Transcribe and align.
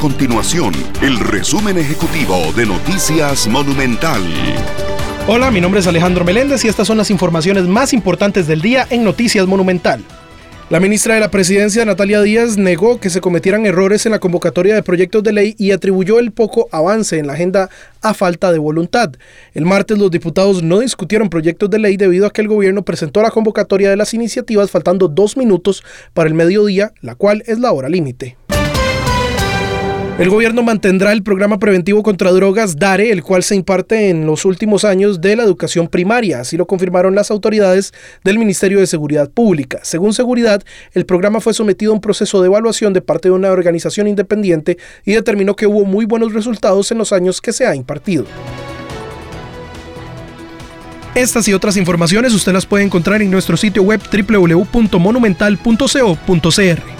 continuación 0.00 0.72
el 1.02 1.18
resumen 1.18 1.76
ejecutivo 1.76 2.34
de 2.56 2.64
Noticias 2.64 3.46
Monumental. 3.46 4.22
Hola, 5.28 5.50
mi 5.50 5.60
nombre 5.60 5.80
es 5.80 5.86
Alejandro 5.86 6.24
Meléndez 6.24 6.64
y 6.64 6.68
estas 6.68 6.86
son 6.86 6.96
las 6.96 7.10
informaciones 7.10 7.64
más 7.64 7.92
importantes 7.92 8.46
del 8.46 8.62
día 8.62 8.86
en 8.88 9.04
Noticias 9.04 9.46
Monumental. 9.46 10.02
La 10.70 10.80
ministra 10.80 11.14
de 11.14 11.20
la 11.20 11.30
Presidencia, 11.30 11.84
Natalia 11.84 12.22
Díaz, 12.22 12.56
negó 12.56 12.98
que 12.98 13.10
se 13.10 13.20
cometieran 13.20 13.66
errores 13.66 14.06
en 14.06 14.12
la 14.12 14.20
convocatoria 14.20 14.74
de 14.74 14.82
proyectos 14.82 15.22
de 15.22 15.32
ley 15.32 15.54
y 15.58 15.72
atribuyó 15.72 16.18
el 16.18 16.32
poco 16.32 16.68
avance 16.72 17.18
en 17.18 17.26
la 17.26 17.34
agenda 17.34 17.68
a 18.00 18.14
falta 18.14 18.52
de 18.52 18.58
voluntad. 18.58 19.12
El 19.52 19.66
martes 19.66 19.98
los 19.98 20.10
diputados 20.10 20.62
no 20.62 20.78
discutieron 20.78 21.28
proyectos 21.28 21.68
de 21.68 21.78
ley 21.78 21.98
debido 21.98 22.24
a 22.24 22.30
que 22.30 22.40
el 22.40 22.48
gobierno 22.48 22.84
presentó 22.86 23.20
la 23.20 23.32
convocatoria 23.32 23.90
de 23.90 23.96
las 23.96 24.14
iniciativas 24.14 24.70
faltando 24.70 25.08
dos 25.08 25.36
minutos 25.36 25.84
para 26.14 26.28
el 26.28 26.34
mediodía, 26.34 26.92
la 27.02 27.16
cual 27.16 27.42
es 27.46 27.58
la 27.58 27.72
hora 27.72 27.90
límite. 27.90 28.38
El 30.20 30.28
gobierno 30.28 30.62
mantendrá 30.62 31.12
el 31.12 31.22
programa 31.22 31.58
preventivo 31.58 32.02
contra 32.02 32.30
drogas 32.30 32.76
DARE, 32.76 33.10
el 33.10 33.22
cual 33.22 33.42
se 33.42 33.56
imparte 33.56 34.10
en 34.10 34.26
los 34.26 34.44
últimos 34.44 34.84
años 34.84 35.22
de 35.22 35.34
la 35.34 35.44
educación 35.44 35.88
primaria, 35.88 36.40
así 36.40 36.58
lo 36.58 36.66
confirmaron 36.66 37.14
las 37.14 37.30
autoridades 37.30 37.94
del 38.22 38.38
Ministerio 38.38 38.80
de 38.80 38.86
Seguridad 38.86 39.30
Pública. 39.30 39.80
Según 39.82 40.12
Seguridad, 40.12 40.62
el 40.92 41.06
programa 41.06 41.40
fue 41.40 41.54
sometido 41.54 41.92
a 41.92 41.94
un 41.94 42.02
proceso 42.02 42.42
de 42.42 42.48
evaluación 42.48 42.92
de 42.92 43.00
parte 43.00 43.30
de 43.30 43.34
una 43.34 43.50
organización 43.50 44.08
independiente 44.08 44.76
y 45.06 45.12
determinó 45.12 45.56
que 45.56 45.66
hubo 45.66 45.86
muy 45.86 46.04
buenos 46.04 46.34
resultados 46.34 46.92
en 46.92 46.98
los 46.98 47.14
años 47.14 47.40
que 47.40 47.54
se 47.54 47.66
ha 47.66 47.74
impartido. 47.74 48.26
Estas 51.14 51.48
y 51.48 51.54
otras 51.54 51.78
informaciones 51.78 52.34
usted 52.34 52.52
las 52.52 52.66
puede 52.66 52.84
encontrar 52.84 53.22
en 53.22 53.30
nuestro 53.30 53.56
sitio 53.56 53.84
web 53.84 54.02
www.monumental.co.cr. 54.12 56.99